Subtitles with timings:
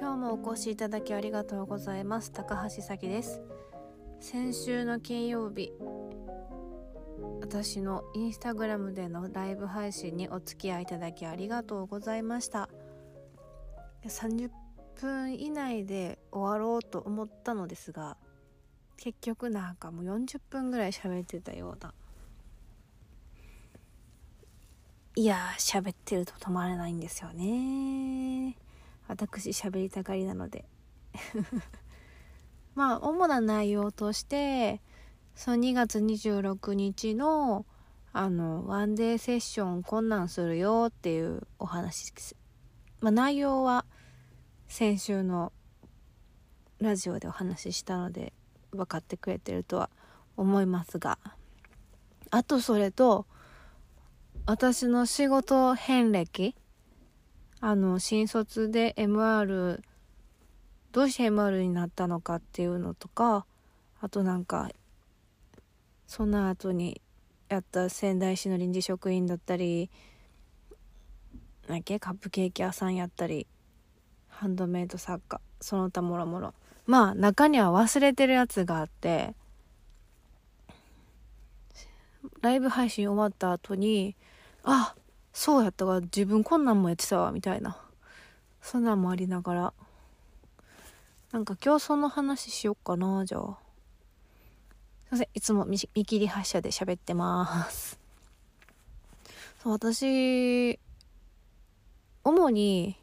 [0.00, 2.30] 今日もお越しいただきありがとうございます。
[2.30, 3.40] 高橋咲です。
[4.20, 5.72] 先週の金曜日
[7.40, 12.68] 私のインスタグラムでのライブ配信にお付き合いいただきありがとうございました。
[14.04, 14.50] 30
[15.00, 18.16] 分以内で終わろうと思ったのですが
[18.96, 21.92] 結局なんかもう40分ぐらい喋ってたような。
[25.16, 28.37] いやー喋ってると止まらないんですよね
[29.08, 30.64] 私喋りたがりなので。
[32.74, 34.80] まあ主な内容として
[35.34, 37.66] その2月26日の
[38.12, 42.36] あのワンデーセッション困難するよっていうお話です、
[43.00, 43.84] まあ、内容は
[44.66, 45.52] 先週の
[46.78, 48.32] ラジオでお話ししたので
[48.70, 49.90] 分かってくれてるとは
[50.36, 51.18] 思いますが。
[52.30, 53.26] あとそれと
[54.46, 56.54] 私の仕事遍歴
[57.60, 59.80] あの新卒で MR
[60.92, 63.46] どうして MR になったのかっていうのとか
[64.00, 64.70] あとなんか
[66.06, 67.00] その後に
[67.48, 69.90] やった仙台市の臨時職員だったり
[71.66, 73.46] 何けカップケーキ屋さんやったり
[74.28, 76.54] ハンドメイド作家その他もろもろ。
[76.86, 79.34] まあ中には忘れてるやつがあって
[82.40, 84.16] ライブ配信終わった後に
[84.62, 85.02] あっ
[85.38, 86.00] そうやったわ。
[86.00, 87.80] 自分こんなんもやってたわみたいな。
[88.60, 89.72] そんなんもありながら。
[91.30, 93.56] なんか今日その話しよっかなじゃあ。
[95.04, 95.28] すいません。
[95.34, 98.00] いつも見切り発車で喋ってます。
[99.62, 100.80] そう私
[102.24, 102.96] 主に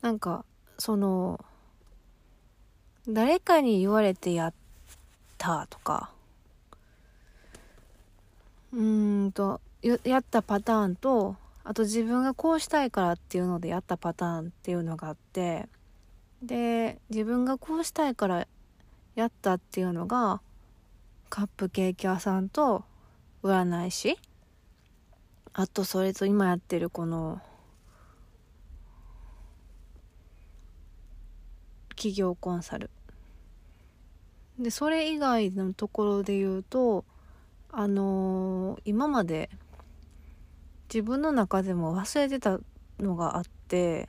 [0.00, 0.46] なんか
[0.78, 1.44] その
[3.06, 4.54] 誰かに言われてやっ
[5.36, 6.14] たとか。
[8.72, 15.68] うんとやったパターンとあと自分がこうしたいからっていうのでやったパターンっていうのがあって
[16.42, 18.46] で自分がこうしたいから
[19.14, 20.40] やったっていうのが
[21.28, 22.84] カップケーキ屋さんと
[23.42, 24.18] 占い師
[25.52, 27.40] あとそれと今やってるこの
[31.90, 32.90] 企業コンサル。
[34.58, 37.04] でそれ以外のところで言うと
[37.70, 39.50] あのー、今まで
[40.92, 42.58] 自分の中でも忘れてた
[42.98, 44.08] のがあって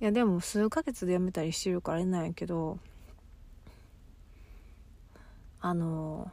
[0.00, 2.78] いやでも数ヶ月で辞めたりしてるからいないけど
[5.60, 6.30] あの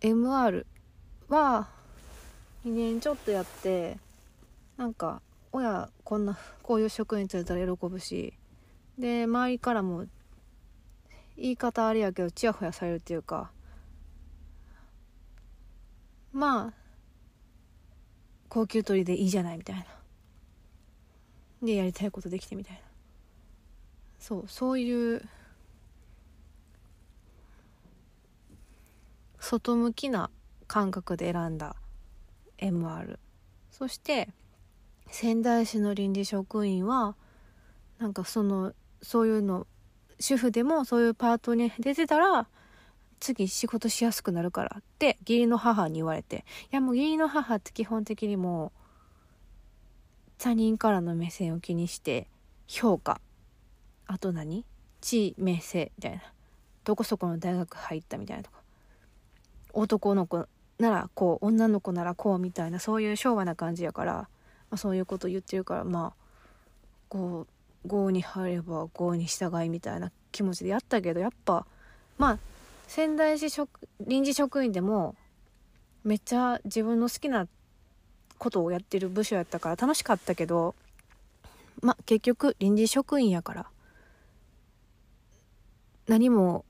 [0.00, 0.66] ー、MR
[1.28, 1.68] は
[2.64, 3.98] 2年ちょっとやって
[4.76, 5.20] なんか
[5.52, 8.34] 親こんなこういう職員つれたら喜ぶし
[8.98, 10.06] で周りからも
[11.36, 13.50] 言い方あれやけどちやほやされるっていうか。
[16.32, 16.72] まあ
[18.48, 19.84] 高級取りでいいじゃないみたいな。
[21.62, 22.80] でやりたいことできてみたいな。
[24.18, 25.22] そうそういう
[29.38, 30.30] 外向きな
[30.66, 31.76] 感覚で選んだ
[32.58, 33.18] MR
[33.70, 34.30] そして
[35.08, 37.14] 仙台市の臨時職員は
[37.98, 38.72] なんかその
[39.02, 39.66] そういうの
[40.18, 42.46] 主婦でもそういうパートに出てたら
[43.20, 48.80] 次仕事しやすくなるからって義理の母に言われていやもう義理の母って基本的にもう
[50.38, 52.26] 他人からの目線を気にして
[52.66, 53.20] 評価。
[54.06, 54.64] あと何？
[55.00, 56.22] 地位名声みたいな。
[56.84, 58.58] どこそこの大学入ったみたいなとか。
[59.72, 60.46] 男の子
[60.78, 64.28] ならこう女の子ならこうみたいなそういう昭和な感じやから、ま
[64.72, 66.12] あ、そういうこと言ってるからまあ
[67.08, 67.52] こう
[67.84, 71.66] 郷に入れば郷に従いみたいな気持ちでやったけどやっぱ
[72.18, 72.38] まあ
[72.88, 75.14] 仙台市職臨時職員でも
[76.04, 77.48] めっちゃ自分の好きな
[78.38, 80.74] ことをやってる部署やったから楽しかったけど
[81.82, 83.66] まあ結局臨時職員やから
[86.06, 86.64] 何も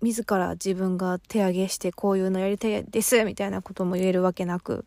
[0.00, 4.84] 自ら自分が手上げしてこういうのやりたいですみたいなことも言えるわけなく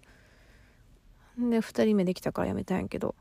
[1.37, 3.15] で2人目できたから辞めたんやけど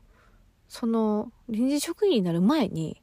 [0.67, 3.01] その臨時職員になる前に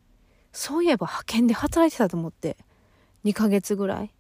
[0.53, 2.57] そういえば派遣で働いてたと思って
[3.25, 4.11] 2ヶ月ぐらい。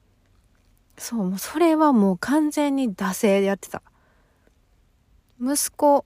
[0.96, 3.82] そうもうそれはもう完全に惰性でやってた。
[5.40, 6.04] 息子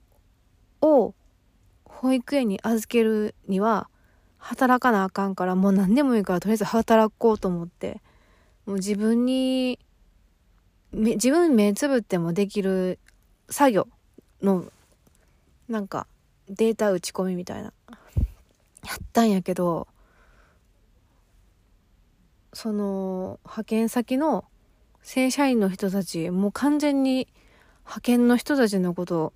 [0.80, 1.14] を
[1.84, 3.88] 保育園に預けるには
[4.38, 8.00] 働かなあかんからもう何でもいいからとりあえず働こうと思って
[8.66, 9.78] もう自分に
[10.92, 12.98] 自分目つぶってもできる
[13.50, 13.88] 作業
[14.42, 14.64] の
[15.68, 16.06] なんか
[16.48, 17.72] データ打ち込みみたいな。
[18.84, 19.88] やったんやけど
[22.52, 24.44] その派遣先の
[25.02, 27.28] 正社員の人たちもう完全に
[27.84, 29.32] 派遣の人たちのこと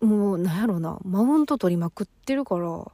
[0.00, 2.84] もうなんやろなマウント取りまくってるから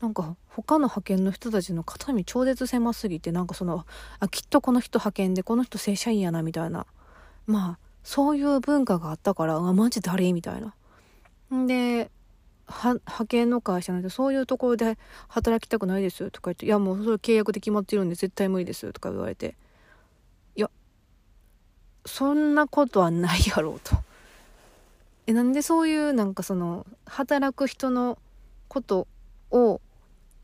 [0.00, 3.86] なんか他の派遣の人たちの肩身超絶狭すぎてなんかその
[4.20, 6.86] あきっとこの人派遣でこの人正社員やなみたいな。
[7.46, 10.32] まあそういう文化があったからあマジ誰？
[10.32, 10.74] みたいな。
[11.50, 12.10] で
[12.68, 14.98] 派遣の会社なんてそういうところで
[15.28, 19.54] 働きたくないですとか言って「いやもうそれ契約で決まってるんで絶対無理です」とか言われて
[20.56, 20.70] いや
[22.04, 23.96] そんなことはないやろうと。
[25.28, 28.18] えなんでそういうなんかその働く人の
[28.68, 29.08] こと
[29.50, 29.80] を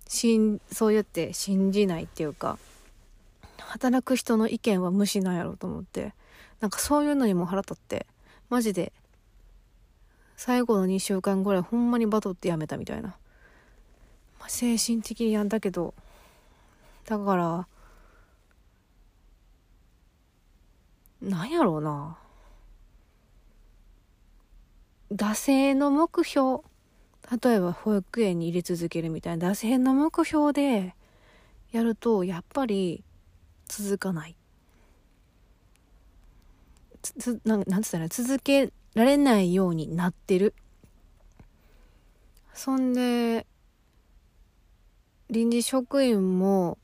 [0.08, 2.58] しんそうやって信じないっていうか
[3.58, 6.14] 働く人の意見は無視なんやろうと思って
[6.60, 8.06] なんかそういうのにも腹立って
[8.50, 8.92] マジで
[10.36, 13.08] 最後の2週間ぐらいほんまにバトってやめたみたいな、
[14.38, 15.94] まあ、精神的にやんだけど。
[17.06, 17.66] だから
[21.22, 22.18] なんやろうな。
[25.12, 26.62] 惰性の目標。
[27.42, 29.50] 例えば保育園に入れ続けるみたいな。
[29.50, 30.94] 惰性の目標で
[31.70, 33.04] やるとやっぱり
[33.66, 34.36] 続かない。
[37.02, 40.54] つなんなんつったら続けられないようになってる。
[42.54, 43.46] そんで
[45.30, 46.76] 臨時職員も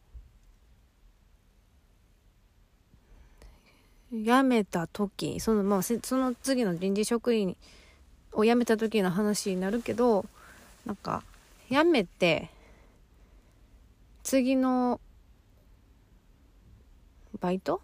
[4.11, 7.55] 辞めた時そのまあその次の臨時職員
[8.33, 10.25] を辞めた時の話になるけど
[10.87, 11.23] なんか
[11.69, 12.49] 辞めて
[14.23, 14.99] 次の
[17.39, 17.83] バイト？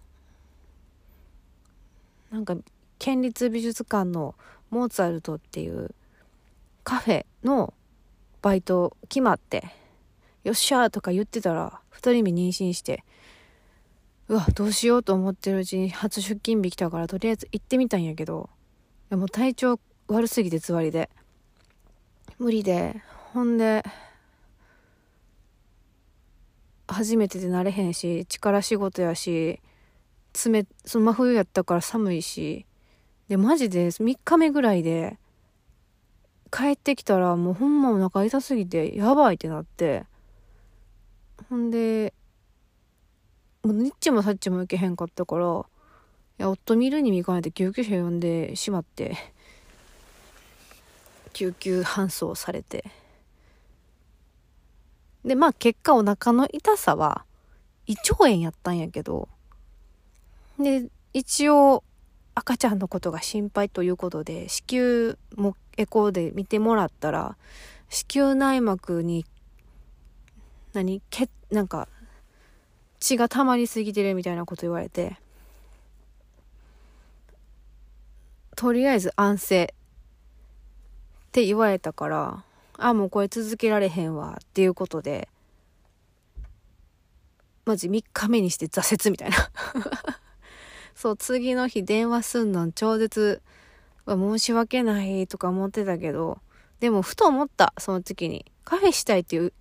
[2.31, 2.57] なんか
[3.05, 4.35] 県立美術館の
[4.71, 5.95] モーツァルトっていう
[6.85, 7.75] カフェの
[8.41, 9.63] バイト決まって
[10.43, 13.05] よっしゃーとか言ってたら2人目妊娠して
[14.29, 18.49] うわどうしようと思ってるうちに初出勤日来たからとりあえず行ってみたんやけど
[19.03, 21.11] いやもう体調悪すぎてつわりで。
[22.39, 23.03] 無理で。
[23.35, 23.85] ほんで
[26.89, 29.61] 初めてで慣れへんし力仕事やし
[30.47, 32.65] 冷その真冬やったから寒いし
[33.29, 35.19] でマジで3日目ぐらいで
[36.51, 40.05] 帰ってきたらもうほんまお腹痛すぎてやばいってなって
[41.49, 42.13] ほんで
[43.63, 45.65] もうニッチもサッチも行けへんかったから
[46.39, 49.17] いや夫見るに見かねて救急車呼んでしまって
[51.33, 52.85] 救急搬送されて。
[55.25, 57.25] でまあ結果お腹の痛さは
[57.87, 59.29] 胃腸炎やったんやけど
[60.59, 61.83] で一応
[62.35, 67.37] 赤ちゃんのことが心配ということで子宮もエコーで見てもらったら
[67.89, 69.25] 子宮内膜に
[70.73, 71.89] 何けなんか
[72.99, 75.17] 血が溜まりすぎてるみたいなこと言われて
[78.57, 79.75] とりあえず安静
[81.29, 82.45] って言われたから、
[82.79, 85.29] あ、もうこれ続けられへんわっていうことで、
[87.65, 89.37] マジ3日目にして挫折みたいな。
[91.05, 93.43] そう、次の日電話すんの超絶
[94.07, 96.39] は申し訳ないとか思ってたけど、
[96.81, 98.47] でもふと思った、その時に。
[98.65, 99.53] カフェしたいっていう、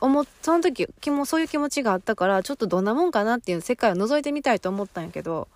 [0.00, 5.48] 思その時気もそういう気持ちがあったからちょっとどんなもんかなっていう世界を覗いてみたいと思ったんやけど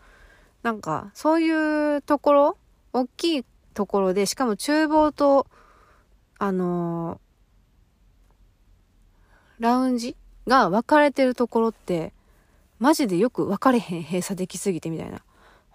[0.62, 2.56] なんかそういうところ
[2.92, 3.44] 大きい
[3.74, 5.46] ところでしかも厨房と
[6.38, 12.12] あのー、ラウンジが分かれてるところって、
[12.80, 15.22] マジでよく分かれへん閉鎖できすぎてみたいな。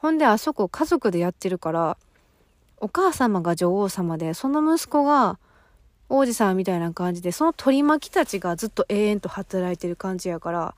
[0.08, 1.98] ほんであそこ家族でやってるから、
[2.78, 5.38] お母様が女王様で、その息子が
[6.08, 10.76] 王子様みたいな感じで、その取り巻きたちがずっと永遠と働いてる感じやから、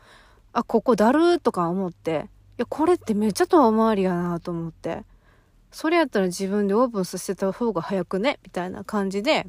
[0.51, 5.03] あ、ここだるーとか思って、いや、これってめっちゃ遠回りやなと思って、
[5.71, 8.39] それやったら自分でオープンさせた方が早くね？
[8.43, 9.45] みたいな感じで、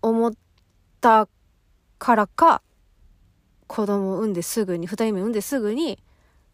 [0.00, 0.32] 思っ
[1.02, 1.28] た
[1.98, 2.62] からか、
[3.66, 5.98] 子供産んですぐに、二人目産んですぐに、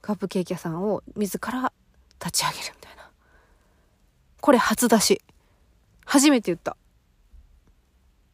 [0.07, 1.73] カップケーキ屋さんを自ら
[2.25, 3.11] 立ち上げるみたいな。
[4.41, 5.21] これ初出し。
[6.05, 6.77] 初めて言った。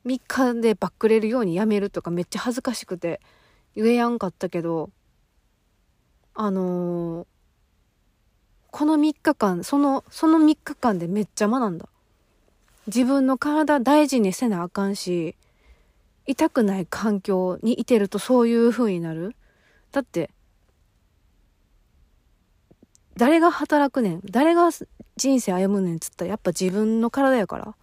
[0.05, 3.23] 3日でバックれるようにやめるとかめっちゃ恥ずかしくて
[3.75, 4.91] 言えやんかったけど、
[6.35, 7.27] あのー、
[8.71, 11.89] この3日間、その、その3日間でめっちゃ学んだ。
[12.87, 15.37] 自分の体大事にせなあかんし、
[16.27, 19.35] 痛くない環境にいてるとそういう風になる
[19.91, 20.29] だって、
[23.17, 24.21] 誰が働くねん？
[24.25, 24.71] 誰が
[25.17, 27.75] 人生歩むねんっつったらやっぱ自分の体やから。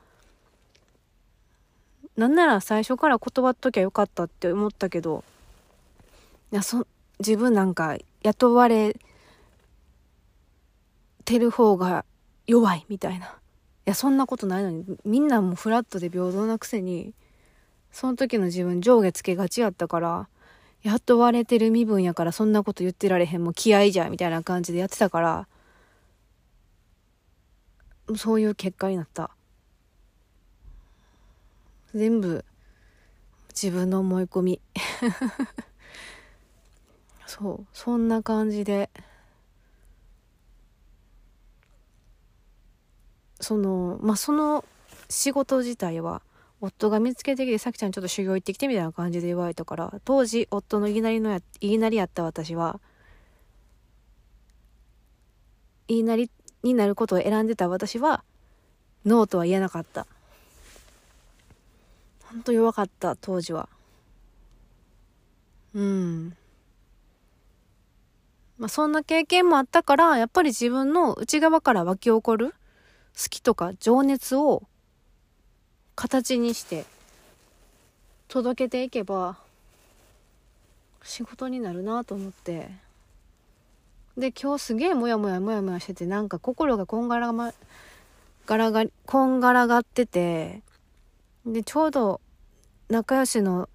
[2.18, 5.24] なんなら最初から断っときゃよかったって思ったけど、
[6.52, 6.86] いや、そ、
[7.20, 8.98] 自分なんか雇われ
[11.26, 12.06] てる方が
[12.48, 13.30] 弱いみたいない
[13.86, 17.14] やそんなことないのにみんなもフラットで平等なくせに
[17.92, 20.28] その時の自分上下つけがちやったから
[20.82, 25.48] やっと割れてる身分やからそんなこと言ってられへんもう気合じゃみたいな感じでやってたから
[28.16, 29.30] そういう結果になった。
[31.94, 32.46] 全部
[33.50, 34.62] 自分の思い込み。
[37.26, 38.90] そうそんな感じで
[43.40, 44.66] そのまあその
[45.10, 46.22] 仕事自体は
[46.62, 52.80] 夫が見つけてきて、さきちゃんちょっと修行行ってきてみたいな感じで言われたから、当時夫の言いなりのや、言いなりやった私は、
[55.88, 56.30] 言いなり
[56.64, 58.24] になることを選んでた私は、
[59.06, 60.06] ノーとは言えなかった。
[62.26, 63.70] ほんと弱かった、当時は。
[65.74, 66.36] うん。
[68.58, 72.54] まあそんな経験もあったから、やっぱり自分の内側から湧き起こる
[73.18, 74.64] 好きとか情熱を
[76.00, 76.86] 形にして
[78.30, 79.38] 届けていけば
[81.04, 82.70] 仕事になるなと思って。
[84.18, 87.54] で今日すげえモヤモヤモヤモヤしててなんか心がこんがらま
[88.46, 90.62] がらがこんがらがってて
[91.46, 92.22] でちょうど
[92.90, 93.70] 仲良しの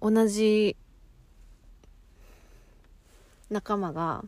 [0.00, 0.76] 同じ
[3.50, 4.24] 仲間が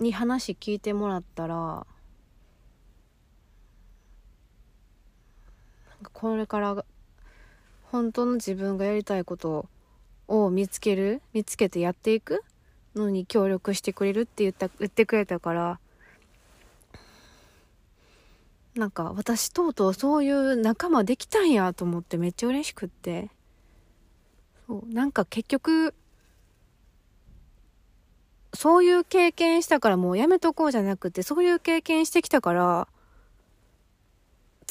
[0.00, 1.86] に話聞いてもらったら
[6.12, 6.84] これから
[7.90, 9.66] 本当の自分がやりたいこと
[10.28, 12.42] を見つける見つけてやっていく
[12.94, 15.78] のに協力してくれるって言った言ってくれたから
[18.74, 23.30] なんか私とうとうそういう仲間できたんやと思ってめっちゃ嬉しくって。
[24.66, 25.94] そうなんか結局
[28.54, 32.88] そういう経験したからもうやめとこうじゃなくてそういう経験してきたから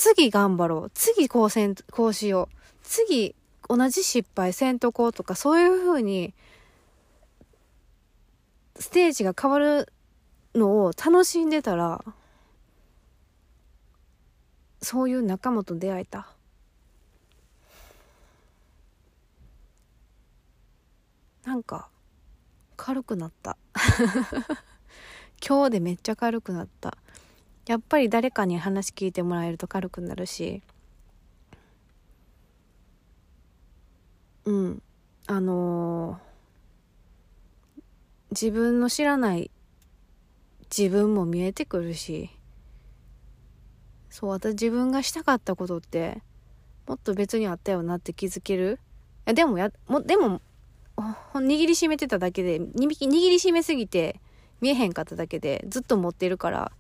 [0.01, 0.91] 次頑張ろう。
[0.95, 2.55] 次こうせん、こうしよう。
[2.81, 3.35] 次
[3.69, 6.33] 同じ失敗せんとこうとか、そういう風に、
[8.79, 9.93] ステージが変わる
[10.55, 12.03] のを楽しんでたら、
[14.81, 16.31] そういう仲間と出会えた。
[21.45, 21.89] なんか、
[22.75, 23.55] 軽くなった。
[25.47, 26.97] 今日でめっちゃ軽くなった。
[27.67, 30.61] やっぱり誰かに話聞いてもらえると軽くなるし。
[34.45, 34.81] うん。
[35.27, 37.81] あのー、
[38.31, 39.51] 自分の知らない
[40.75, 42.29] 自分も見えてくるし。
[44.09, 46.21] そう私自分がしたかったことって
[46.85, 48.79] もっと別にあったよなって気づける。
[49.25, 50.41] いやでもやもでも
[51.33, 54.19] 握りしめてただけで握りしめすぎて
[54.59, 56.71] 見えへんかっただけでずっと持ってるから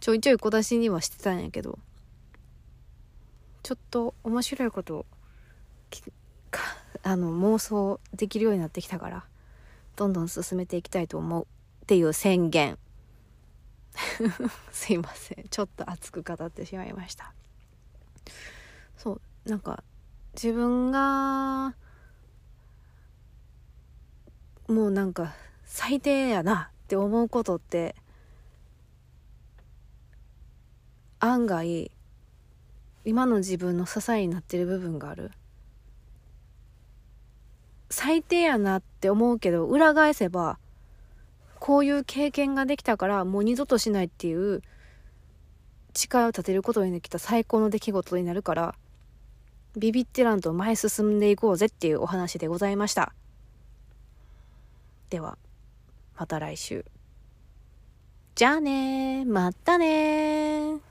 [0.00, 1.78] ちょいちょい小出しにはしてたんやけど
[3.62, 5.06] ちょっと面白いこと
[7.02, 9.24] あの妄想できるようになってきたから
[9.96, 12.78] どんどん進めていきたいと思うっていう宣言。
[14.70, 15.48] すいません。
[15.50, 17.34] ちょっと熱く語ってしまいました。
[18.96, 19.82] そうなんか
[20.34, 21.74] 自分が
[24.68, 27.96] もうなんか最低やなって思うことって
[31.20, 31.90] 案外
[33.04, 35.30] 今の自分の支えになってる部分がある。
[37.90, 40.58] 最低やなって思うけど裏返せば
[41.58, 44.62] こういう経験ができたからもう二度としないっていう
[45.92, 48.74] 誓いを立てることにできた最高の出来事になるから
[49.76, 53.12] ビビってらんと前進んでいこうぜっていうお話でございました。
[55.10, 55.36] では
[56.16, 56.84] また来週。
[58.36, 60.89] じゃあねまたね